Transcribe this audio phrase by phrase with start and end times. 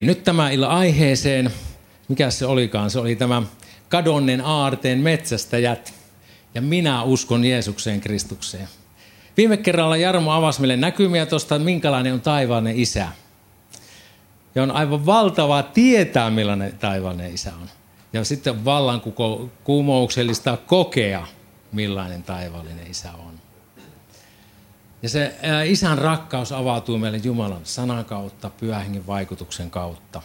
[0.00, 1.50] Nyt tämä illa aiheeseen,
[2.08, 3.42] mikä se olikaan, se oli tämä
[3.88, 5.94] kadonnen aarteen metsästäjät
[6.54, 8.68] ja minä uskon Jeesukseen Kristukseen.
[9.36, 13.08] Viime kerralla Jarmo avasi meille näkymiä tuosta, minkälainen on taivaallinen isä.
[14.54, 17.68] Ja on aivan valtavaa tietää, millainen taivaallinen isä on.
[18.12, 19.02] Ja sitten vallan
[19.64, 21.26] kuumouksellista kokea,
[21.72, 23.47] millainen taivaallinen isä on.
[25.02, 25.34] Ja se
[25.64, 30.22] isän rakkaus avautuu meille Jumalan sanan kautta, pyhähengen vaikutuksen kautta.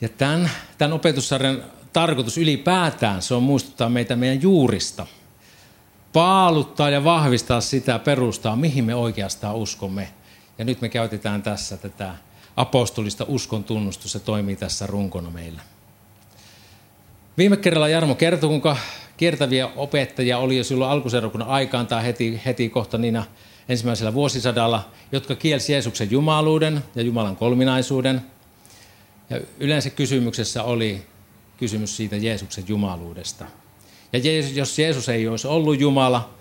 [0.00, 5.06] Ja tämän, tämän opetussarjan tarkoitus ylipäätään, se on muistuttaa meitä meidän juurista.
[6.12, 10.08] Paaluttaa ja vahvistaa sitä perustaa, mihin me oikeastaan uskomme.
[10.58, 12.14] Ja nyt me käytetään tässä tätä
[12.56, 15.62] apostolista uskon tunnustusta, se toimii tässä runkona meillä.
[17.38, 18.76] Viime kerralla Jarmo kertoi, kuinka
[19.18, 23.24] kiertäviä opettajia oli jo silloin alkuseurakunnan aikaan tai heti, heti kohta niinä
[23.68, 28.22] ensimmäisellä vuosisadalla, jotka kielsi Jeesuksen jumaluuden ja Jumalan kolminaisuuden.
[29.30, 31.06] Ja yleensä kysymyksessä oli
[31.56, 33.44] kysymys siitä Jeesuksen jumaluudesta.
[34.12, 34.18] Ja
[34.54, 36.34] jos Jeesus ei olisi ollut Jumala,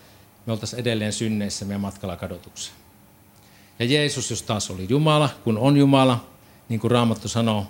[0.45, 2.77] me oltaisiin edelleen synneissä meidän matkalla kadotukseen.
[3.80, 6.25] Ja Jeesus, jos taas oli Jumala, kun on Jumala,
[6.69, 7.67] niin kuin Raamattu sanoo,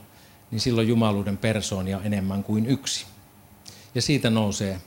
[0.52, 3.06] niin silloin jumaluuden persoonia enemmän kuin yksi.
[3.96, 4.82] Ja siitä nousee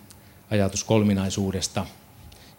[0.51, 1.87] ajatus kolminaisuudesta.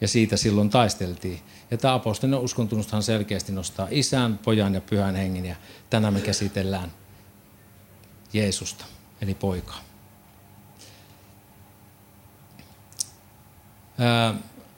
[0.01, 1.39] Ja siitä silloin taisteltiin.
[1.71, 5.45] Ja tämä apostolinen uskontunnustahan selkeästi nostaa isän, pojan ja pyhän hengen.
[5.45, 5.55] Ja
[5.89, 6.91] tänään me käsitellään
[8.33, 8.85] Jeesusta,
[9.21, 9.81] eli poikaa.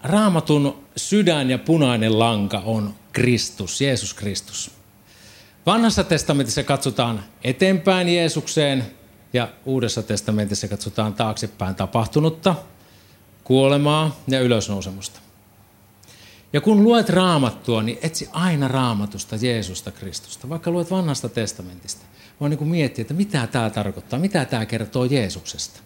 [0.04, 4.72] Raamatun sydän ja punainen lanka on Kristus, Jeesus Kristus.
[5.66, 8.86] Vanhassa testamentissa katsotaan eteenpäin Jeesukseen
[9.34, 12.56] ja Uudessa testamentissa katsotaan taaksepäin tapahtunutta–
[13.44, 15.20] kuolemaa ja ylösnousemusta.
[16.54, 20.50] Ja kun luet raamattua, niin etsi aina raamatusta Jeesusta Kristusta.
[20.50, 22.06] Vaikka luet vanhasta testamentista,
[22.40, 25.80] voi niin miettiä, että mitä tämä tarkoittaa, mitä tämä kertoo Jeesuksesta.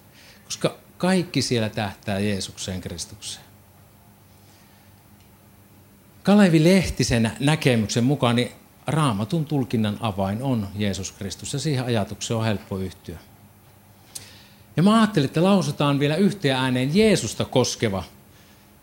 [0.45, 3.45] Koska kaikki siellä tähtää Jeesukseen Kristukseen.
[6.23, 8.51] Kalevi Lehtisen näkemyksen mukaan niin
[8.87, 13.19] raamatun tulkinnan avain on Jeesus Kristus ja siihen ajatukseen on helppo yhtyä.
[14.77, 18.03] Ja mä ajattelin, että lausutaan vielä yhteen ääneen Jeesusta koskeva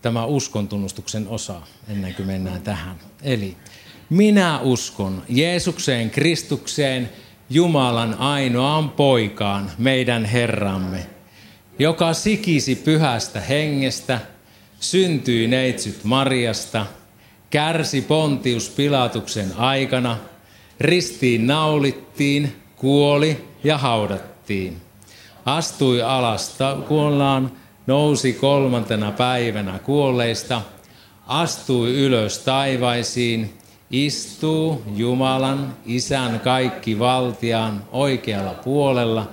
[0.03, 2.97] tämä uskontunnustuksen osa, ennen kuin mennään tähän.
[3.23, 3.57] Eli
[4.11, 7.11] minä uskon Jeesukseen Kristukseen,
[7.51, 11.07] Jumalan ainoaan poikaan, meidän Herramme,
[11.79, 14.21] joka sikisi pyhästä hengestä,
[14.81, 16.87] syntyi neitsyt Mariasta,
[17.51, 20.17] kärsi Pontius Pilatuksen aikana,
[20.81, 24.85] ristiin naulittiin, kuoli ja haudattiin
[25.45, 26.57] astui alas
[26.89, 27.53] kuollaan,
[27.87, 30.63] nousi kolmantena päivänä kuolleista,
[31.27, 33.59] astui ylös taivaisiin,
[33.91, 39.29] istuu Jumalan, Isän kaikki valtiaan oikealla puolella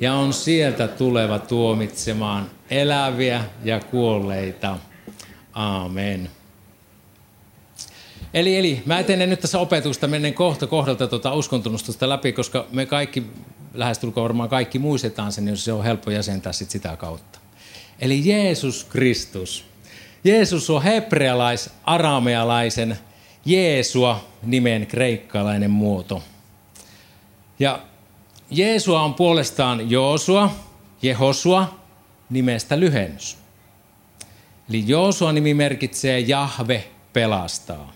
[0.00, 4.78] ja on sieltä tuleva tuomitsemaan eläviä ja kuolleita.
[5.52, 6.30] Aamen.
[8.34, 12.86] Eli, eli mä etenen nyt tässä opetusta, menen kohta kohdalta tuota uskontunnustusta läpi, koska me
[12.86, 13.26] kaikki
[13.74, 17.38] lähestulkoon varmaan kaikki muistetaan sen, jos se on helppo jäsentää sit sitä kautta.
[17.98, 19.64] Eli Jeesus Kristus.
[20.24, 22.98] Jeesus on hebrealais-aramealaisen
[23.44, 26.22] Jeesua nimen kreikkalainen muoto.
[27.58, 27.82] Ja
[28.50, 30.54] Jeesua on puolestaan Joosua,
[31.02, 31.78] Jehosua
[32.30, 33.38] nimestä lyhennys.
[34.68, 37.92] Eli Joosua nimi merkitsee Jahve pelastaa.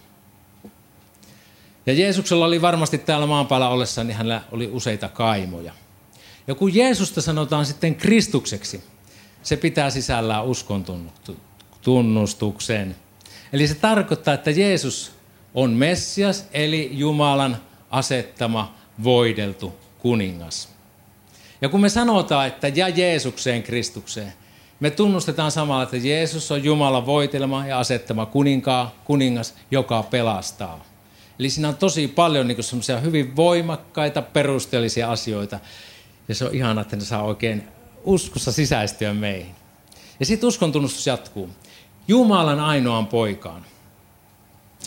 [1.86, 5.72] Ja Jeesuksella oli varmasti täällä maan päällä ollessa, niin hänellä oli useita kaimoja.
[6.46, 8.84] Ja kun Jeesusta sanotaan sitten Kristukseksi,
[9.42, 10.84] se pitää sisällään uskon
[11.82, 12.96] tunnustuksen.
[13.52, 15.12] Eli se tarkoittaa, että Jeesus
[15.54, 17.56] on Messias, eli Jumalan
[17.90, 20.68] asettama voideltu kuningas.
[21.60, 24.32] Ja kun me sanotaan, että ja Jeesukseen Kristukseen,
[24.80, 30.84] me tunnustetaan samalla, että Jeesus on Jumalan voitelma ja asettama kuninkaa, kuningas, joka pelastaa.
[31.38, 35.60] Eli siinä on tosi paljon niin semmoisia hyvin voimakkaita, perusteellisia asioita.
[36.28, 37.68] Ja se on ihana, että ne saa oikein
[38.04, 39.54] uskossa sisäistyä meihin.
[40.20, 41.50] Ja sitten uskon tunnustus jatkuu.
[42.08, 43.64] Jumalan ainoan poikaan.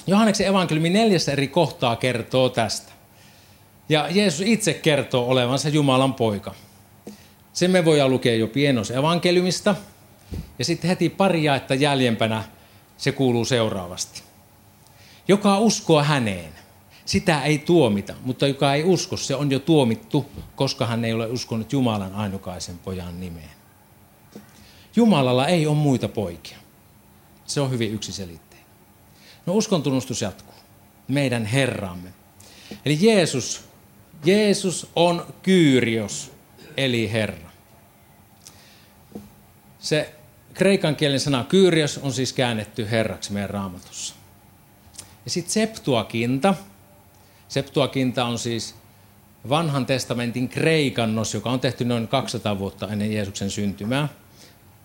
[0.07, 2.91] Johanneksen evankeliumi neljässä eri kohtaa kertoo tästä.
[3.89, 6.56] Ja Jeesus itse kertoo olevansa Jumalan poika.
[7.53, 9.75] Sen me voidaan lukea jo pienos evankeliumista.
[10.59, 12.44] Ja sitten heti pari jaetta jäljempänä
[12.97, 14.28] se kuuluu seuraavasti.
[15.29, 16.53] Joka uskoo häneen,
[17.05, 21.27] sitä ei tuomita, mutta joka ei usko, se on jo tuomittu, koska hän ei ole
[21.27, 23.49] uskonut Jumalan ainukaisen pojan nimeen.
[24.95, 26.57] Jumalalla ei ole muita poikia.
[27.45, 28.67] Se on hyvin yksiselitteinen.
[29.45, 30.55] No uskon tunnustus jatkuu.
[31.07, 32.13] Meidän Herramme.
[32.85, 33.63] Eli Jeesus,
[34.25, 36.31] Jeesus on Kyyrios,
[36.77, 37.49] eli Herra.
[39.79, 40.15] Se
[40.53, 44.19] kreikan kielen sana Kyyrios on siis käännetty Herraksi meidän raamatussa.
[45.29, 46.55] Ja sitten Septuakinta.
[47.47, 48.75] Septuakinta on siis
[49.49, 54.09] vanhan testamentin kreikannos, joka on tehty noin 200 vuotta ennen Jeesuksen syntymää.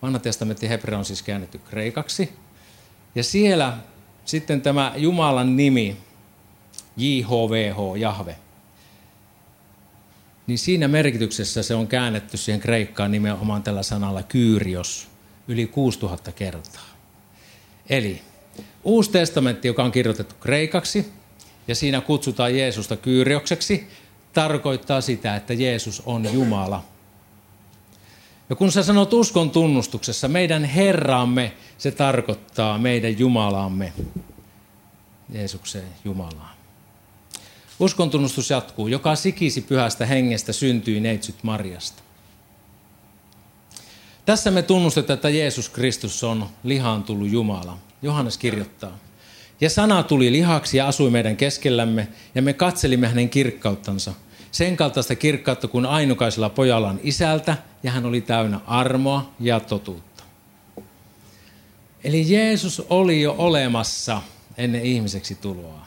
[0.02, 2.32] Vanha testamentti hebrea on siis käännetty kreikaksi.
[3.14, 3.78] Ja siellä
[4.24, 5.96] sitten tämä Jumalan nimi,
[6.96, 8.36] JHVH, Jahve,
[10.46, 15.08] niin siinä merkityksessä se on käännetty siihen kreikkaan nimenomaan tällä sanalla Kyyrios
[15.48, 16.88] yli 6000 kertaa.
[17.90, 18.22] Eli
[18.84, 21.12] Uusi testamentti, joka on kirjoitettu kreikaksi,
[21.68, 23.88] ja siinä kutsutaan Jeesusta Kyyriokseksi,
[24.32, 26.84] tarkoittaa sitä, että Jeesus on Jumala.
[28.50, 33.92] Ja kun sä sanot uskon tunnustuksessa, meidän Herramme, se tarkoittaa meidän Jumalamme,
[35.32, 36.54] Jeesukseen Jumalaan.
[37.80, 38.88] Uskon tunnustus jatkuu.
[38.88, 42.02] Joka sikisi pyhästä hengestä syntyi neitsyt Marjasta.
[44.26, 47.78] Tässä me tunnustetaan, että Jeesus Kristus on lihaan tullut Jumala.
[48.04, 48.98] Johannes kirjoittaa.
[49.60, 54.12] Ja sana tuli lihaksi ja asui meidän keskellämme, ja me katselimme hänen kirkkauttansa.
[54.50, 60.24] Sen kaltaista kirkkautta kuin ainukaisella pojalla on isältä, ja hän oli täynnä armoa ja totuutta.
[62.04, 64.22] Eli Jeesus oli jo olemassa
[64.56, 65.86] ennen ihmiseksi tuloa.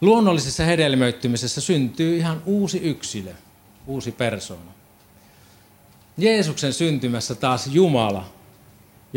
[0.00, 3.32] Luonnollisessa hedelmöittymisessä syntyy ihan uusi yksilö,
[3.86, 4.70] uusi persoona.
[6.18, 8.32] Jeesuksen syntymässä taas Jumala,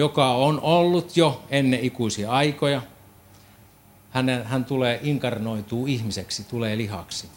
[0.01, 2.81] joka on ollut jo ennen ikuisia aikoja.
[4.11, 7.27] Hän, hän tulee inkarnoituu ihmiseksi, tulee lihaksi.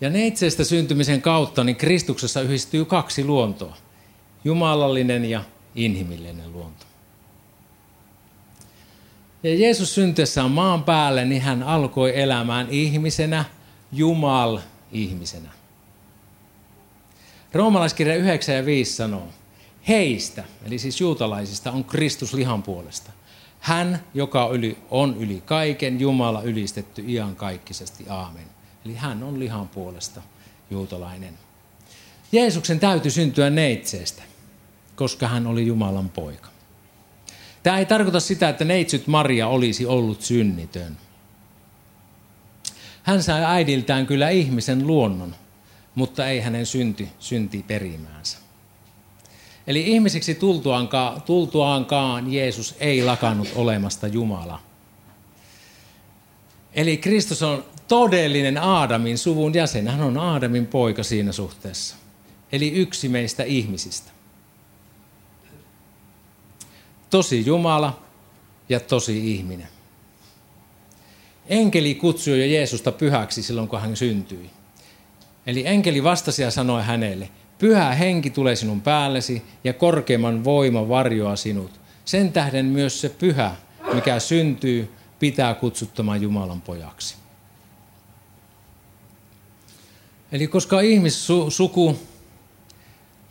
[0.00, 3.76] Ja neitsestä syntymisen kautta niin Kristuksessa yhdistyy kaksi luontoa.
[4.44, 5.44] Jumalallinen ja
[5.74, 6.86] inhimillinen luonto.
[9.42, 13.44] Ja Jeesus syntyessään maan päälle, niin hän alkoi elämään ihmisenä,
[13.92, 15.50] Jumal-ihmisenä.
[17.52, 19.28] Roomalaiskirja 9 ja 5 sanoo,
[19.88, 23.12] heistä, eli siis juutalaisista, on Kristus lihan puolesta.
[23.60, 24.44] Hän, joka
[24.90, 28.04] on yli kaiken, Jumala ylistetty iankaikkisesti.
[28.08, 28.46] Aamen.
[28.84, 30.22] Eli hän on lihan puolesta
[30.70, 31.38] juutalainen.
[32.32, 34.22] Jeesuksen täytyy syntyä neitseestä,
[34.96, 36.48] koska hän oli Jumalan poika.
[37.62, 40.96] Tämä ei tarkoita sitä, että neitsyt Maria olisi ollut synnitön.
[43.02, 45.34] Hän sai äidiltään kyllä ihmisen luonnon,
[45.94, 48.38] mutta ei hänen synti, synti perimäänsä.
[49.70, 54.60] Eli ihmisiksi tultuaankaan, tultuaankaan Jeesus ei lakannut olemasta Jumala.
[56.74, 59.88] Eli Kristus on todellinen Aadamin suvun jäsen.
[59.88, 61.96] Hän on Aadamin poika siinä suhteessa.
[62.52, 64.10] Eli yksi meistä ihmisistä.
[67.10, 68.02] Tosi Jumala
[68.68, 69.68] ja tosi ihminen.
[71.46, 74.50] Enkeli kutsui jo Jeesusta pyhäksi silloin, kun hän syntyi.
[75.46, 77.28] Eli enkeli vastasi ja sanoi hänelle,
[77.60, 81.80] pyhä henki tulee sinun päällesi ja korkeimman voima varjoa sinut.
[82.04, 83.56] Sen tähden myös se pyhä,
[83.94, 87.14] mikä syntyy, pitää kutsuttamaan Jumalan pojaksi.
[90.32, 91.98] Eli koska ihmissuku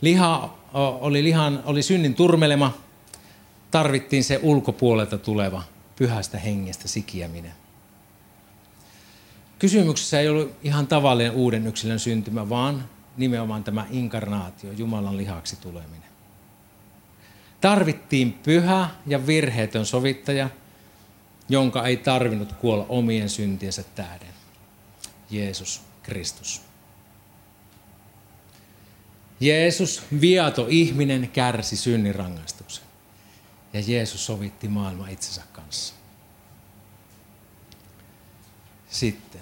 [0.02, 2.78] liha, oli, lihan, oli synnin turmelema,
[3.72, 5.64] tarvittiin se ulkopuolelta tuleva
[5.96, 7.54] pyhästä hengestä sikiäminen.
[9.60, 12.86] Kysymyksessä ei ollut ihan tavallinen uuden yksilön syntymä, vaan
[13.20, 16.10] nimenomaan tämä inkarnaatio, Jumalan lihaksi tuleminen.
[17.62, 20.50] Tarvittiin pyhä ja virheetön sovittaja,
[21.50, 24.34] jonka ei tarvinnut kuolla omien syntiensä tähden.
[25.30, 26.62] Jeesus Kristus.
[29.40, 32.84] Jeesus, viato ihminen, kärsi synnin rangaistuksen.
[33.74, 35.94] Ja Jeesus sovitti maailma itsensä kanssa.
[38.90, 39.42] Sitten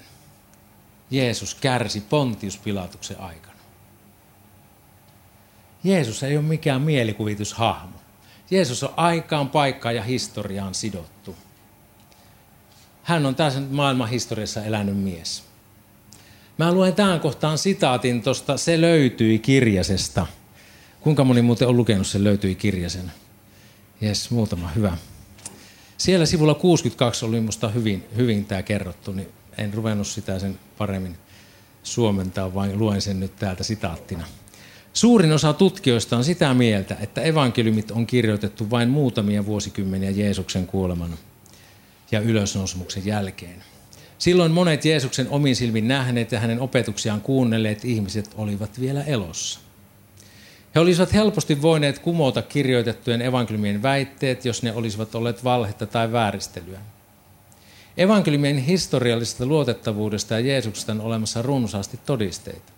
[1.11, 3.56] Jeesus kärsi Pontius Pilatuksen aikana.
[5.87, 7.97] Jeesus ei ole mikään mielikuvitushahmo.
[8.51, 11.35] Jeesus on aikaan, paikkaan ja historiaan sidottu.
[13.03, 15.43] Hän on tässä maailman historiassa elänyt mies.
[16.57, 20.27] Mä luen tähän kohtaan sitaatin tuosta Se löytyi kirjasesta.
[21.01, 23.11] Kuinka moni muuten on lukenut Se löytyi kirjasen?
[24.01, 24.97] Jes, muutama, hyvä.
[25.97, 29.27] Siellä sivulla 62 oli minusta hyvin, hyvin tämä kerrottu, niin
[29.57, 31.17] en ruvennut sitä sen paremmin
[31.83, 34.25] suomentaa, vaan luen sen nyt täältä sitaattina.
[34.93, 41.17] Suurin osa tutkijoista on sitä mieltä, että evankeliumit on kirjoitettu vain muutamia vuosikymmeniä Jeesuksen kuoleman
[42.11, 43.63] ja ylösnousemuksen jälkeen.
[44.17, 49.59] Silloin monet Jeesuksen omin silmin nähneet ja hänen opetuksiaan kuunnelleet ihmiset olivat vielä elossa.
[50.75, 56.79] He olisivat helposti voineet kumota kirjoitettujen evankeliumien väitteet, jos ne olisivat olleet valhetta tai vääristelyä.
[57.97, 62.76] Evankeliumin historiallisesta luotettavuudesta ja Jeesuksesta on olemassa runsaasti todisteita.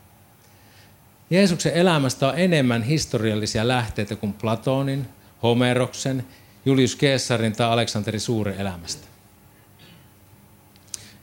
[1.30, 5.08] Jeesuksen elämästä on enemmän historiallisia lähteitä kuin Platonin,
[5.44, 6.26] Homeroksen,
[6.66, 9.08] Julius Caesarin tai Aleksanteri Suuren elämästä.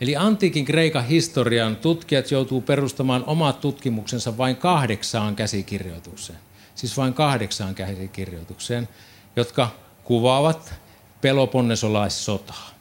[0.01, 6.39] Eli antiikin Kreikan historian tutkijat joutuu perustamaan omat tutkimuksensa vain kahdeksaan käsikirjoitukseen.
[6.75, 8.89] Siis vain kahdeksaan käsikirjoitukseen,
[9.37, 9.71] jotka
[10.05, 10.75] kuvaavat
[11.21, 12.76] peloponnesolaissotaa.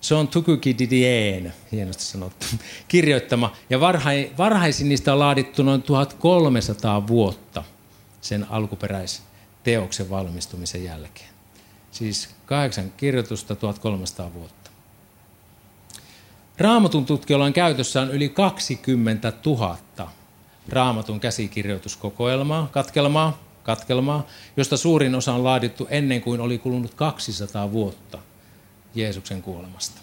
[0.00, 2.46] Se on Tukukididien, hienosti sanottu,
[2.88, 3.52] kirjoittama.
[3.70, 3.80] Ja
[4.38, 7.64] varhaisin niistä on laadittu noin 1300 vuotta
[8.20, 11.30] sen alkuperäisteoksen valmistumisen jälkeen.
[11.90, 14.70] Siis kahdeksan kirjoitusta 1300 vuotta.
[16.58, 19.78] Raamatun tutkijoilla on käytössään yli 20 000
[20.68, 24.26] raamatun käsikirjoituskokoelmaa, katkelmaa, katkelmaa,
[24.56, 28.18] josta suurin osa on laadittu ennen kuin oli kulunut 200 vuotta
[28.96, 30.00] Jeesuksen kuolemasta.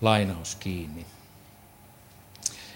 [0.00, 1.06] Lainaus kiinni.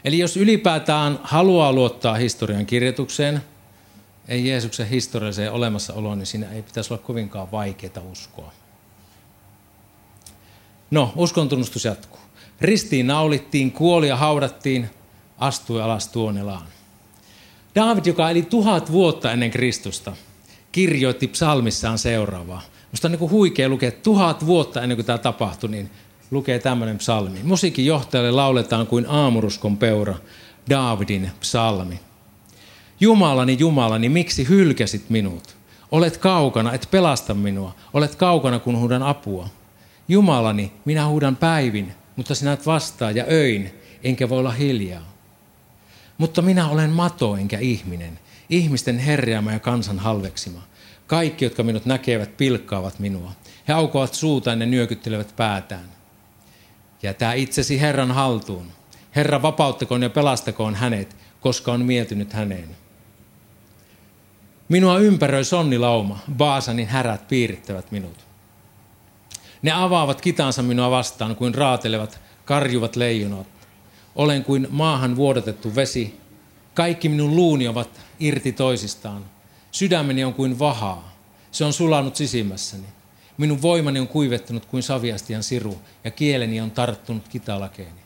[0.05, 3.43] Eli jos ylipäätään haluaa luottaa historian kirjoitukseen,
[4.29, 8.53] ei Jeesuksen historialliseen olemassaoloon, niin siinä ei pitäisi olla kovinkaan vaikeaa uskoa.
[10.91, 12.21] No, uskon tunnustus jatkuu.
[12.61, 14.91] Ristiin naulittiin, kuoli ja haudattiin,
[15.39, 16.67] astui alas tuonelaan.
[17.75, 20.17] David, joka eli tuhat vuotta ennen Kristusta,
[20.73, 22.63] kirjoitti psalmissaan seuraavaa.
[22.93, 25.91] Musta on niin huikea lukea, että tuhat vuotta ennen kuin tämä tapahtui, niin
[26.31, 27.39] lukee tämmöinen psalmi.
[27.43, 30.15] Musiikin johtajalle lauletaan kuin aamuruskon peura,
[30.71, 32.01] Davidin psalmi.
[33.01, 35.57] Jumalani, Jumalani, miksi hylkäsit minut?
[35.91, 37.75] Olet kaukana, et pelasta minua.
[37.95, 39.49] Olet kaukana, kun huudan apua.
[40.09, 43.71] Jumalani, minä huudan päivin, mutta sinä et vastaa ja öin,
[44.05, 45.13] enkä voi olla hiljaa.
[46.19, 48.19] Mutta minä olen mato enkä ihminen,
[48.51, 50.63] ihmisten herjaama ja kansan halveksima.
[51.13, 53.33] Kaikki, jotka minut näkevät, pilkkaavat minua.
[53.69, 55.89] He aukoavat suuta ja nyökyttelevät päätään.
[57.03, 58.67] Jätä itsesi Herran haltuun.
[59.17, 62.69] Herra vapauttakoon ja pelastakoon hänet, koska on mieltynyt häneen.
[64.69, 68.27] Minua ympäröi sonnilauma, Baasanin härät piirittävät minut.
[69.63, 73.47] Ne avaavat kitansa minua vastaan kuin raatelevat, karjuvat leijonat.
[74.15, 76.21] Olen kuin maahan vuodatettu vesi.
[76.75, 79.25] Kaikki minun luuni ovat irti toisistaan.
[79.73, 81.13] Sydämeni on kuin vahaa.
[81.51, 82.87] Se on sulanut sisimmässäni.
[83.37, 88.01] Minun voimani on kuivettunut kuin saviastian siru ja kieleni on tarttunut kitalakeeni.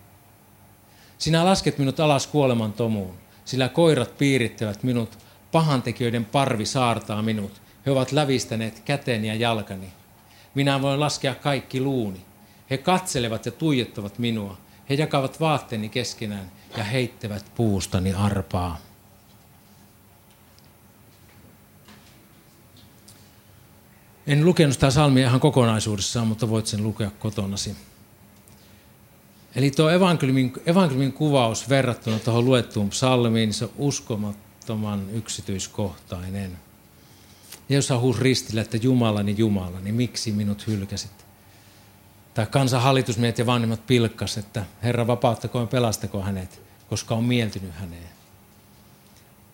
[1.18, 5.18] Sinä lasket minut alas kuoleman tomuun, sillä koirat piirittävät minut,
[5.52, 7.62] pahantekijöiden parvi saartaa minut.
[7.86, 9.92] He ovat lävistäneet käteni ja jalkani.
[10.54, 12.20] Minä voin laskea kaikki luuni.
[12.70, 14.58] He katselevat ja tuijottavat minua.
[14.90, 18.85] He jakavat vaatteeni keskenään ja heittävät puustani arpaa.
[24.26, 27.76] En lukenut sitä salmia ihan kokonaisuudessaan, mutta voit sen lukea kotonasi.
[29.54, 36.58] Eli tuo evankeliumin, evankeliumin kuvaus verrattuna tuohon luettuun psalmiin, se on uskomattoman yksityiskohtainen.
[37.68, 41.26] Ja jos huus ristillä, että Jumalani Jumala, niin miksi minut hylkäsit?
[42.34, 47.74] Tai kansan hallitusmiehet ja vanhemmat pilkkas, että Herra vapauttakoon ja pelastako hänet, koska on mieltynyt
[47.74, 48.08] häneen.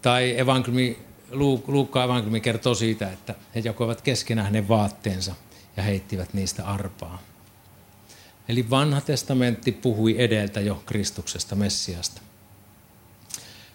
[0.02, 0.98] Tai evankeliumi
[1.66, 5.34] Luukka evankeliumi kertoo siitä, että he jakoivat keskenään hänen vaatteensa
[5.76, 7.22] ja heittivät niistä arpaa.
[8.48, 12.20] Eli vanha testamentti puhui edeltä jo Kristuksesta, Messiasta.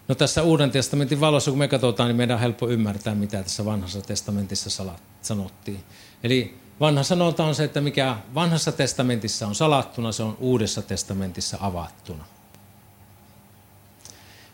[0.08, 3.66] No tässä Uuden testamentin valossa, kun me katsotaan, niin meidän on helppo ymmärtää, mitä tässä
[3.66, 4.86] vanhassa testamentissa
[5.22, 5.84] sanottiin.
[6.24, 11.58] Eli vanha sanonta on se, että mikä vanhassa testamentissa on salattuna, se on Uudessa testamentissa
[11.62, 12.26] avattuna.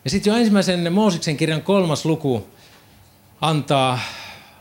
[0.04, 2.48] Ja sitten jo ensimmäisen Moosiksen kirjan kolmas luku
[3.44, 4.00] antaa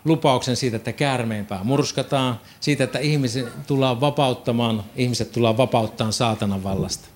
[0.04, 7.08] lupauksen siitä, että käärmeenpää murskataan, siitä, että ihmiset tullaan vapauttamaan, ihmiset tullaan vapauttamaan saatanan vallasta.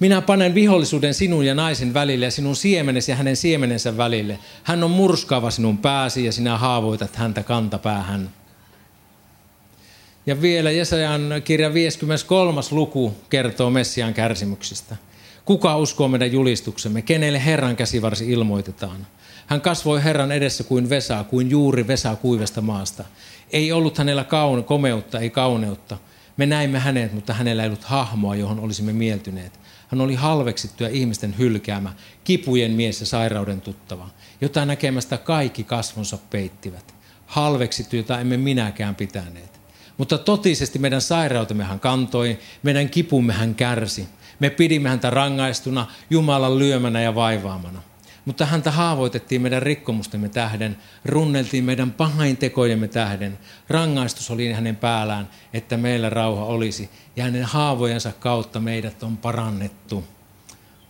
[0.00, 4.38] Minä panen vihollisuuden sinun ja naisen välille ja sinun siemenesi ja hänen siemenensä välille.
[4.62, 8.30] Hän on murskaava sinun pääsi ja sinä haavoitat häntä kantapäähän.
[10.26, 12.60] Ja vielä Jesajan kirja 53.
[12.70, 14.96] luku kertoo Messian kärsimyksistä.
[15.44, 17.02] Kuka uskoo meidän julistuksemme?
[17.02, 19.06] Kenelle Herran käsivarsi ilmoitetaan?
[19.46, 23.04] Hän kasvoi Herran edessä kuin Vesa, kuin juuri Vesa kuivesta maasta.
[23.50, 25.98] Ei ollut hänellä kaun, komeutta, ei kauneutta.
[26.36, 29.60] Me näimme hänet, mutta hänellä ei ollut hahmoa, johon olisimme mieltyneet.
[29.88, 31.92] Hän oli halveksittu ja ihmisten hylkäämä,
[32.24, 34.08] kipujen mies ja sairauden tuttava,
[34.40, 36.94] jota näkemästä kaikki kasvonsa peittivät.
[37.26, 39.60] Halveksittu, jota emme minäkään pitäneet.
[39.96, 44.08] Mutta totisesti meidän sairautemme hän kantoi, meidän kipumme hän kärsi.
[44.40, 47.82] Me pidimme häntä rangaistuna, Jumalan lyömänä ja vaivaamana.
[48.24, 53.38] Mutta häntä haavoitettiin meidän rikkomustemme tähden, runneltiin meidän pahaintekojemme tähden.
[53.68, 60.04] Rangaistus oli hänen päällään, että meillä rauha olisi, ja hänen haavojensa kautta meidät on parannettu.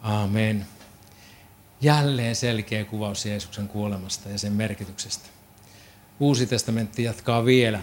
[0.02, 0.66] Amen.
[1.80, 5.28] Jälleen selkeä kuvaus Jeesuksen kuolemasta ja sen merkityksestä.
[6.20, 7.80] Uusi testamentti jatkaa vielä.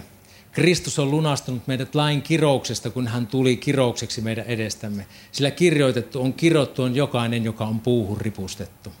[0.52, 5.06] Kristus on lunastanut meidät lain kirouksesta, kun hän tuli kiroukseksi meidän edestämme.
[5.32, 8.92] Sillä kirjoitettu on kirottu on jokainen, joka on puuhun ripustettu.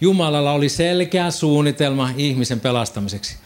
[0.00, 3.36] Jumalalla oli selkeä suunnitelma ihmisen pelastamiseksi.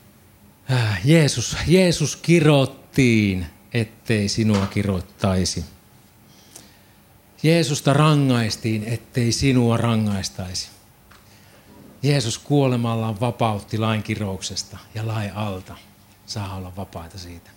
[0.70, 5.64] Äh, Jeesus, Jeesus kirottiin, ettei sinua kiroittaisi.
[7.42, 10.68] Jeesusta rangaistiin, ettei sinua rangaistaisi.
[12.02, 15.76] Jeesus kuolemallaan vapautti lain kirouksesta ja lain alta.
[16.26, 17.50] Saa olla vapaita siitä.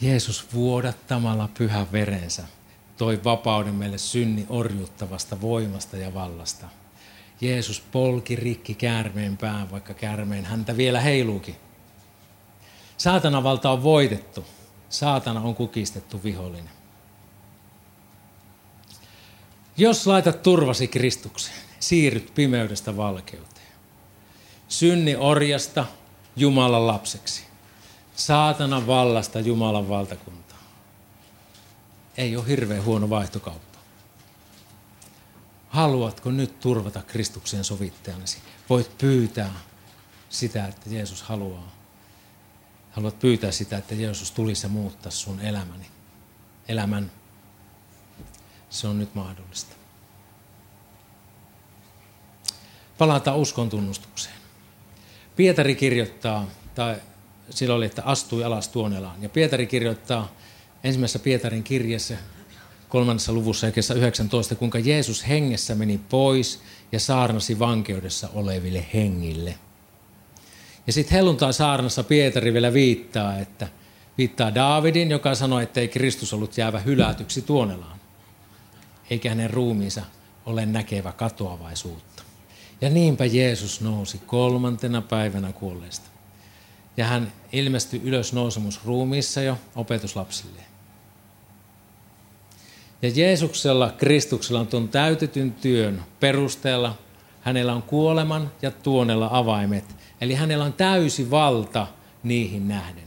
[0.00, 2.42] Jeesus vuodattamalla pyhän verensä
[2.96, 6.66] toi vapauden meille synni orjuttavasta voimasta ja vallasta.
[7.40, 11.56] Jeesus polki rikki käärmeen pään, vaikka käärmeen häntä vielä heiluukin.
[12.96, 14.44] Saatana valta on voitettu.
[14.88, 16.76] Saatana on kukistettu vihollinen.
[19.76, 23.66] Jos laitat turvasi Kristukseen, siirryt pimeydestä valkeuteen.
[24.68, 25.84] Synni orjasta
[26.36, 27.42] Jumalan lapseksi.
[28.16, 30.45] Saatanan vallasta Jumalan valtakuntaa.
[32.16, 33.78] Ei ole hirveän huono vaihtokauppa.
[35.68, 38.38] Haluatko nyt turvata Kristuksen sovittajanesi?
[38.70, 39.52] Voit pyytää
[40.28, 41.76] sitä, että Jeesus haluaa.
[42.90, 45.86] Haluat pyytää sitä, että Jeesus tulisi ja muuttaa sun elämäni.
[46.68, 47.10] Elämän
[48.70, 49.76] se on nyt mahdollista.
[52.98, 54.36] Palataan uskon tunnustukseen.
[55.36, 57.00] Pietari kirjoittaa, tai
[57.50, 59.22] silloin oli, että astui alas tuonelaan.
[59.22, 60.28] Ja Pietari kirjoittaa
[60.84, 62.14] ensimmäisessä Pietarin kirjassa
[62.88, 66.60] kolmannessa luvussa ja 19, kuinka Jeesus hengessä meni pois
[66.92, 69.58] ja saarnasi vankeudessa oleville hengille.
[70.86, 73.68] Ja sitten helluntai saarnassa Pietari vielä viittaa, että
[74.18, 77.96] viittaa Daavidin, joka sanoi, että ei Kristus ollut jäävä hylätyksi tuonelaan
[79.10, 80.02] eikä hänen ruumiinsa
[80.46, 82.22] ole näkevä katoavaisuutta.
[82.80, 86.08] Ja niinpä Jeesus nousi kolmantena päivänä kuolleesta.
[86.96, 90.60] Ja hän ilmestyi ylös nousemusruumiissa jo opetuslapsille.
[93.02, 96.98] Ja Jeesuksella, Kristuksella on tuon täytetyn työn perusteella,
[97.40, 99.84] hänellä on kuoleman ja tuonella avaimet.
[100.20, 101.86] Eli hänellä on täysi valta
[102.22, 103.06] niihin nähden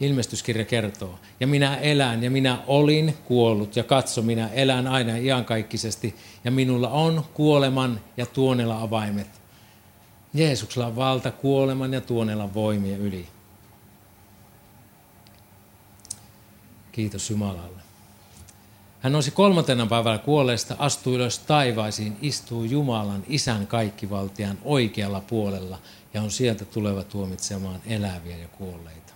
[0.00, 1.18] ilmestyskirja kertoo.
[1.40, 6.88] Ja minä elän ja minä olin kuollut ja katso, minä elän aina iankaikkisesti ja minulla
[6.88, 9.26] on kuoleman ja tuonella avaimet.
[10.38, 13.28] Jeesuksella on valta kuoleman ja tuonella voimia yli.
[16.92, 17.82] Kiitos Jumalalle.
[19.00, 25.78] Hän nousi kolmantena päivällä kuolleesta, astui ylös taivaisiin, istuu Jumalan, isän kaikkivaltian oikealla puolella
[26.14, 29.12] ja on sieltä tuleva tuomitsemaan eläviä ja kuolleita.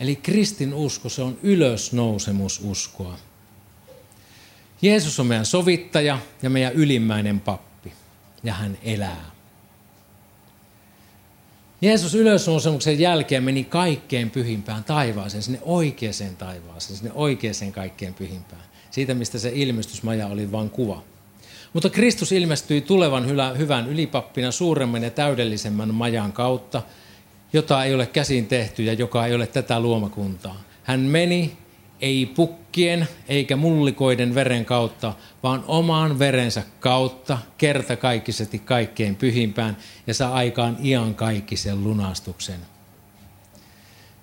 [0.00, 3.18] Eli kristin usko, se on ylösnousemususkoa.
[4.82, 7.67] Jeesus on meidän sovittaja ja meidän ylimmäinen pappi,
[8.42, 9.30] ja hän elää.
[11.80, 18.62] Jeesus ylösnousemuksen jälkeen meni kaikkein pyhimpään taivaaseen, sinne oikeaan taivaaseen, sinne oikeaan kaikkein pyhimpään.
[18.90, 21.02] Siitä, mistä se ilmestysmaja oli vain kuva.
[21.72, 26.82] Mutta Kristus ilmestyi tulevan hyvän ylipappina suuremman ja täydellisemmän majan kautta,
[27.52, 30.62] jota ei ole käsin tehty ja joka ei ole tätä luomakuntaa.
[30.82, 31.56] Hän meni
[32.00, 40.34] ei pukkien eikä mullikoiden veren kautta, vaan omaan verensä kautta kertakaikkisesti kaikkein pyhimpään ja saa
[40.34, 42.60] aikaan iankaikkisen lunastuksen.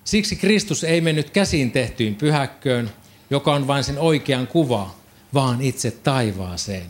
[0.04, 2.92] Siksi Kristus ei mennyt käsin tehtyyn pyhäkköön,
[3.30, 4.96] joka on vain sen oikean kuva,
[5.34, 6.88] vaan itse taivaaseen.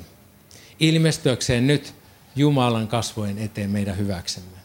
[0.79, 1.93] Ilmestyäkseen nyt
[2.35, 4.57] Jumalan kasvojen eteen meidän hyväksemme.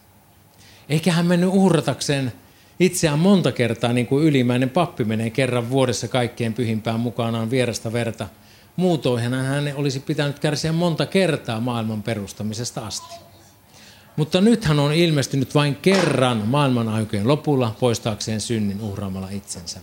[0.89, 2.33] Eikä hän mennyt uhratakseen
[2.81, 8.27] itseään monta kertaa, niin kuin ylimäinen pappi menee kerran vuodessa kaikkien pyhimpään mukanaan vierasta verta.
[8.75, 13.15] Muutoinhan hän olisi pitänyt kärsiä monta kertaa maailman perustamisesta asti.
[14.15, 19.79] Mutta nyt hän on ilmestynyt vain kerran maailman aikojen lopulla poistaakseen synnin uhraamalla itsensä.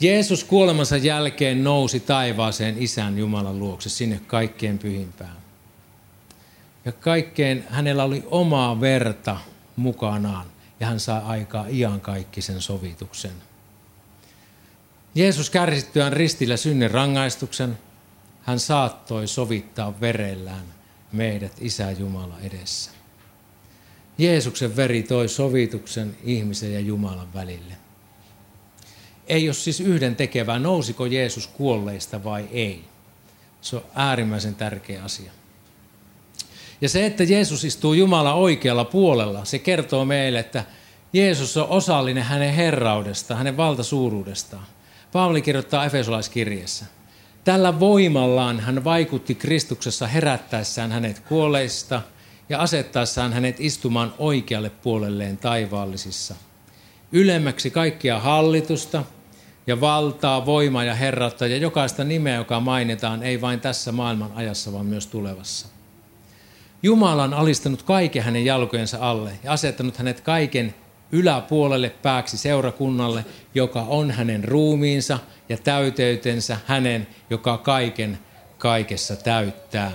[0.00, 5.36] Jeesus kuolemansa jälkeen nousi taivaaseen isän Jumalan luokse sinne kaikkeen pyhimpään.
[6.84, 9.36] Ja kaikkeen hänellä oli omaa verta
[9.76, 10.46] mukanaan
[10.80, 13.32] ja hän saa aikaa iankaikkisen sovituksen.
[15.14, 17.78] Jeesus kärsittyään ristillä synnin rangaistuksen,
[18.42, 20.64] hän saattoi sovittaa verellään
[21.12, 22.90] meidät Isä Jumala edessä.
[24.18, 27.76] Jeesuksen veri toi sovituksen ihmisen ja Jumalan välille.
[29.26, 32.84] ei ole siis yhden tekevää, nousiko Jeesus kuolleista vai ei.
[33.60, 35.32] Se on äärimmäisen tärkeä asia.
[36.80, 40.64] Ja se, että Jeesus istuu Jumala oikealla puolella, se kertoo meille, että
[41.12, 44.66] Jeesus on osallinen hänen herraudestaan, hänen valtasuuruudestaan.
[45.12, 46.84] Paavali kirjoittaa Efesolaiskirjeessä.
[47.44, 52.02] Tällä voimallaan hän vaikutti Kristuksessa herättäessään hänet kuolleista
[52.48, 56.34] ja asettaessaan hänet istumaan oikealle puolelleen taivaallisissa.
[57.12, 59.04] Ylemmäksi kaikkia hallitusta
[59.66, 64.72] ja valtaa, voimaa ja herrautta ja jokaista nimeä, joka mainitaan, ei vain tässä maailman ajassa,
[64.72, 65.75] vaan myös tulevassa.
[66.82, 70.74] Jumala on alistanut kaiken hänen jalkojensa alle ja asettanut hänet kaiken
[71.12, 78.18] yläpuolelle pääksi seurakunnalle, joka on hänen ruumiinsa ja täyteytensä hänen, joka kaiken
[78.58, 79.92] kaikessa täyttää.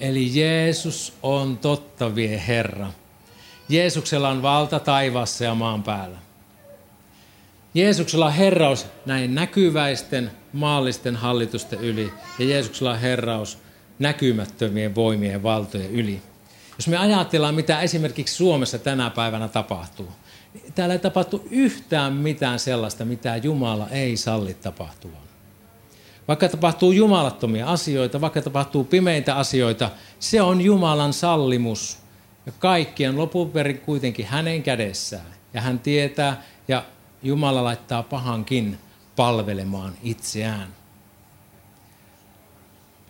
[0.00, 2.92] Eli Jeesus on totta vie Herra.
[3.68, 6.18] Jeesuksella on valta taivaassa ja maan päällä.
[7.74, 13.58] Jeesuksella on herraus näin näkyväisten maallisten hallitusten yli ja Jeesuksella on herraus
[13.98, 16.22] näkymättömien voimien valtojen yli.
[16.78, 20.08] Jos me ajatellaan, mitä esimerkiksi Suomessa tänä päivänä tapahtuu,
[20.54, 25.26] niin täällä ei tapahtu yhtään mitään sellaista, mitä Jumala ei salli tapahtuvan.
[26.28, 31.98] Vaikka tapahtuu jumalattomia asioita, vaikka tapahtuu pimeitä asioita, se on Jumalan sallimus.
[32.46, 35.26] Ja kaikki on lopun perin kuitenkin hänen kädessään.
[35.54, 36.84] Ja hän tietää, ja
[37.22, 38.78] Jumala laittaa pahankin
[39.16, 40.68] palvelemaan itseään.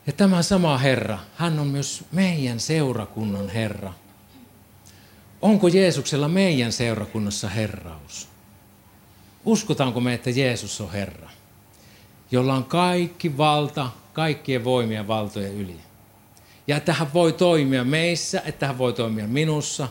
[0.06, 3.92] Ja tämä sama Herra, hän on myös meidän seurakunnan Herra.
[5.42, 8.28] Onko Jeesuksella meidän seurakunnassa herraus?
[9.44, 11.30] Uskotaanko me, että Jeesus on Herra,
[12.30, 15.80] jolla on kaikki valta, kaikkien voimien valtojen yli?
[16.66, 19.88] Ja että hän voi toimia meissä, että hän voi toimia minussa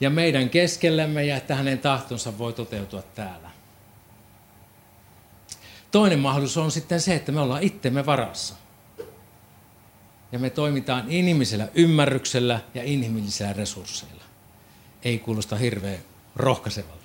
[0.00, 3.50] ja meidän keskellämme ja että hänen tahtonsa voi toteutua täällä.
[5.90, 8.54] Toinen mahdollisuus on sitten se, että me ollaan itsemme varassa
[10.32, 14.24] ja me toimitaan inhimillisellä ymmärryksellä ja inhimillisillä resursseilla.
[15.02, 15.98] Ei kuulosta hirveän
[16.36, 16.96] rohkaisevalta.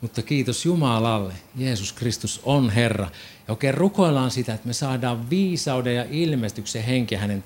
[0.00, 3.10] Mutta kiitos Jumalalle, Jeesus Kristus on Herra.
[3.48, 7.44] Ja oikein rukoillaan sitä, että me saadaan viisauden ja ilmestyksen henki hänen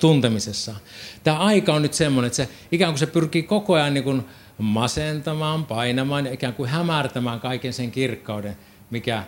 [0.00, 0.80] tuntemisessaan.
[1.24, 4.24] Tämä aika on nyt semmoinen, että se ikään kuin se pyrkii koko ajan niin kuin
[4.58, 8.56] masentamaan, painamaan ja ikään kuin hämärtämään kaiken sen kirkkauden,
[8.90, 9.24] mikä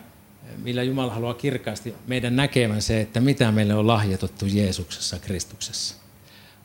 [0.62, 5.94] millä Jumala haluaa kirkkaasti meidän näkemään se, että mitä meille on lahjoitettu Jeesuksessa, Kristuksessa.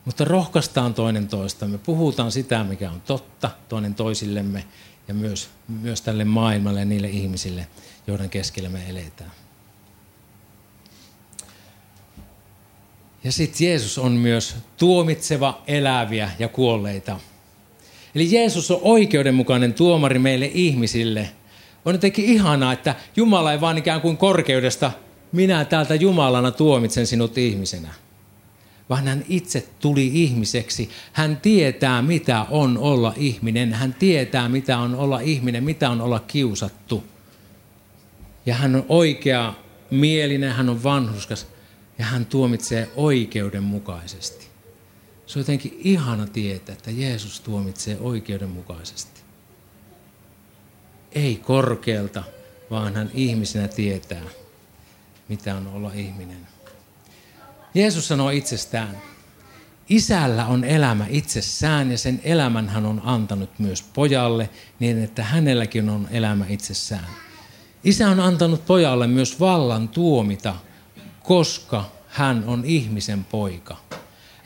[0.05, 1.67] Mutta rohkaistaan toinen toista.
[1.67, 4.65] Me puhutaan sitä, mikä on totta toinen toisillemme
[5.07, 7.67] ja myös, myös tälle maailmalle ja niille ihmisille,
[8.07, 9.31] joiden keskellä me eletään.
[13.23, 17.19] Ja sitten Jeesus on myös tuomitseva eläviä ja kuolleita.
[18.15, 21.29] Eli Jeesus on oikeudenmukainen tuomari meille ihmisille–
[21.85, 24.91] on jotenkin ihanaa, että Jumala ei vaan ikään kuin korkeudesta,
[25.31, 27.93] minä täältä Jumalana tuomitsen sinut ihmisenä.
[28.89, 30.89] Vaan hän itse tuli ihmiseksi.
[31.13, 33.73] Hän tietää, mitä on olla ihminen.
[33.73, 37.03] Hän tietää, mitä on olla ihminen, mitä on olla kiusattu.
[38.45, 39.53] Ja hän on oikea
[39.89, 41.47] mielinen, hän on vanhuskas
[41.99, 44.47] ja hän tuomitsee oikeudenmukaisesti.
[45.27, 49.20] Se on jotenkin ihana tietää, että Jeesus tuomitsee oikeudenmukaisesti
[51.11, 52.23] ei korkealta,
[52.71, 54.23] vaan hän ihmisenä tietää,
[55.27, 56.47] mitä on olla ihminen.
[57.73, 59.01] Jeesus sanoo itsestään,
[59.89, 65.89] Isällä on elämä itsessään ja sen elämän hän on antanut myös pojalle niin, että hänelläkin
[65.89, 67.07] on elämä itsessään.
[67.83, 70.55] Isä on antanut pojalle myös vallan tuomita,
[71.23, 73.77] koska hän on ihmisen poika.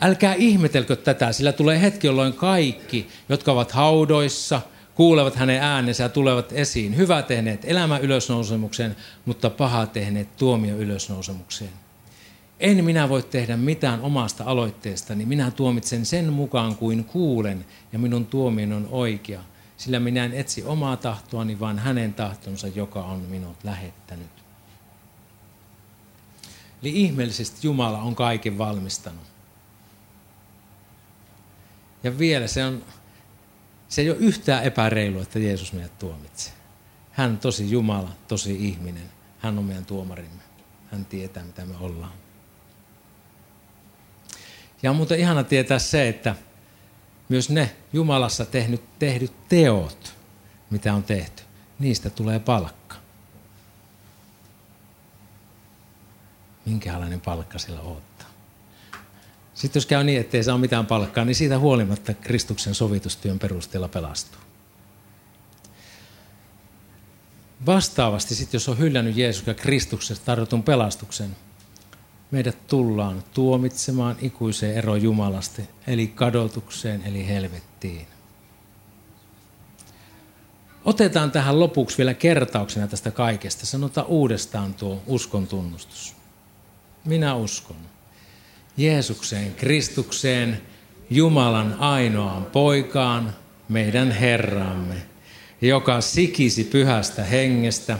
[0.00, 4.60] Älkää ihmetelkö tätä, sillä tulee hetki, jolloin kaikki, jotka ovat haudoissa–
[4.96, 6.96] kuulevat hänen äänensä ja tulevat esiin.
[6.96, 11.70] Hyvä tehneet elämä ylösnousemukseen, mutta paha tehneet tuomio ylösnousemukseen.
[12.60, 15.26] En minä voi tehdä mitään omasta aloitteestani.
[15.26, 19.40] Minä tuomitsen sen mukaan kuin kuulen ja minun tuomion on oikea.
[19.76, 24.30] Sillä minä en etsi omaa tahtoani, vaan hänen tahtonsa, joka on minut lähettänyt.
[26.82, 29.26] Eli ihmeellisesti Jumala on kaiken valmistanut.
[32.02, 32.82] Ja vielä se on
[33.88, 36.52] se ei ole yhtään epäreilu, että Jeesus meidät tuomitsee.
[37.12, 39.10] Hän on tosi Jumala, tosi ihminen.
[39.38, 40.42] Hän on meidän tuomarimme.
[40.92, 42.12] Hän tietää, mitä me ollaan.
[44.82, 46.34] Ja on muuten ihana tietää se, että
[47.28, 50.14] myös ne Jumalassa tehnyt, tehdyt teot,
[50.70, 51.42] mitä on tehty,
[51.78, 52.96] niistä tulee palkka.
[56.66, 58.15] Minkälainen palkka sillä odottaa?
[59.56, 64.40] Sitten jos käy niin, ettei saa mitään palkkaa, niin siitä huolimatta Kristuksen sovitustyön perusteella pelastuu.
[67.66, 71.36] Vastaavasti sitten, jos on hyllännyt Jeesus ja Kristuksesta tarjotun pelastuksen,
[72.30, 78.06] meidät tullaan tuomitsemaan ikuiseen ero Jumalasta, eli kadotukseen, eli helvettiin.
[80.84, 83.66] Otetaan tähän lopuksi vielä kertauksena tästä kaikesta.
[83.66, 86.14] Sanotaan uudestaan tuo uskon tunnustus.
[87.04, 87.95] Minä uskon
[88.76, 90.60] Jeesukseen, Kristukseen,
[91.10, 93.34] Jumalan ainoaan poikaan,
[93.68, 94.94] meidän Herramme,
[95.60, 97.98] joka sikisi pyhästä hengestä,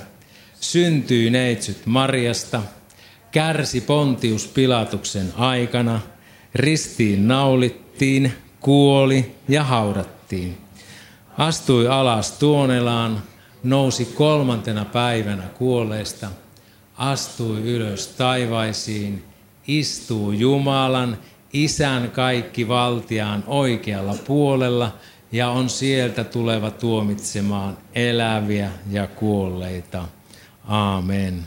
[0.60, 2.62] syntyi neitsyt Marjasta,
[3.30, 6.00] kärsi Pontius Pilatuksen aikana,
[6.54, 10.58] ristiin naulittiin, kuoli ja haudattiin.
[11.38, 13.22] Astui alas tuonelaan,
[13.62, 16.28] nousi kolmantena päivänä kuolleista,
[16.96, 19.24] astui ylös taivaisiin,
[19.68, 21.18] istuu Jumalan,
[21.52, 24.98] Isän kaikki valtiaan oikealla puolella
[25.32, 30.08] ja on sieltä tuleva tuomitsemaan eläviä ja kuolleita.
[30.68, 31.46] Aamen.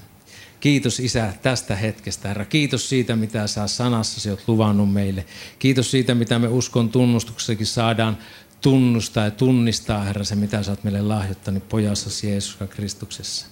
[0.60, 2.46] Kiitos Isä tästä hetkestä, Herra.
[2.46, 5.26] Kiitos siitä, mitä sä sanassasi olet luvannut meille.
[5.60, 8.18] Kiitos siitä, mitä me uskon tunnustuksessakin saadaan
[8.62, 13.48] tunnustaa ja tunnistaa, Herra, se mitä sä oot meille lahjoittanut pojassasi Jeesus Kristuksessa.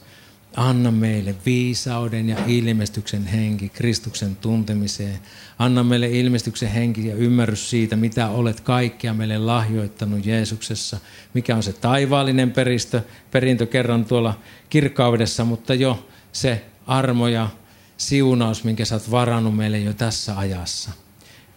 [0.55, 5.19] Anna meille viisauden ja ilmestyksen henki Kristuksen tuntemiseen.
[5.59, 10.97] Anna meille ilmestyksen henki ja ymmärrys siitä, mitä olet kaikkea meille lahjoittanut Jeesuksessa.
[11.33, 17.49] Mikä on se taivaallinen peristö, perintö kerran tuolla kirkkaudessa, mutta jo se armo ja
[17.97, 20.91] siunaus, minkä sä oot varannut meille jo tässä ajassa.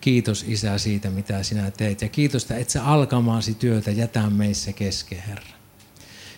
[0.00, 2.02] Kiitos Isä siitä, mitä sinä teet.
[2.02, 5.59] Ja kiitos, että et sä alkamaasi työtä jätä meissä kesken, Herra.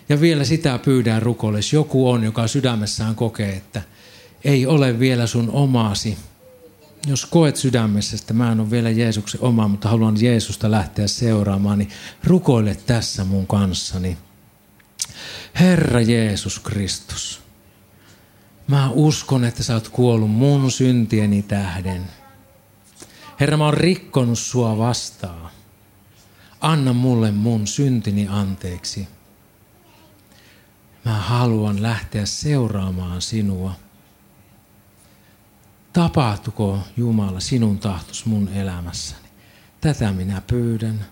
[0.09, 3.81] Ja vielä sitä pyydän rukoille, jos joku on, joka sydämessään kokee, että
[4.43, 6.17] ei ole vielä sun omaasi.
[7.07, 11.79] Jos koet sydämessä, että mä en ole vielä Jeesuksen oma, mutta haluan Jeesusta lähteä seuraamaan,
[11.79, 11.89] niin
[12.23, 14.17] rukoile tässä mun kanssani.
[15.59, 17.41] Herra Jeesus Kristus,
[18.67, 22.03] mä uskon, että sä oot kuollut mun syntieni tähden.
[23.39, 25.51] Herra, mä oon rikkonut sua vastaan.
[26.61, 29.07] Anna mulle mun syntini anteeksi.
[31.05, 33.75] Mä haluan lähteä seuraamaan sinua.
[35.93, 39.27] Tapahtuko Jumala sinun tahtos mun elämässäni?
[39.81, 41.05] Tätä minä pyydän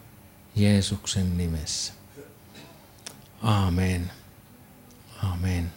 [0.55, 1.93] Jeesuksen nimessä.
[3.41, 4.11] Amen.
[5.23, 5.71] Amen.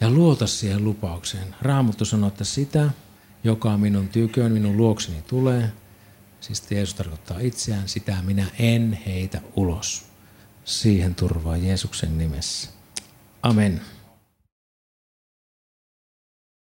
[0.00, 1.54] Ja luota siihen lupaukseen.
[1.62, 2.90] Raamattu sanoo, että sitä,
[3.44, 5.72] joka minun tyköön, minun luokseni tulee,
[6.40, 10.06] siis Jeesus tarkoittaa itseään, sitä minä en heitä ulos.
[10.64, 12.75] Siihen turvaa Jeesuksen nimessä.
[13.46, 13.80] Amen.